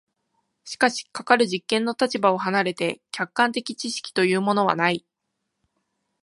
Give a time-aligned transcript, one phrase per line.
[0.63, 5.05] しかしかかる実験の立場を離れて客観的知識というものはない。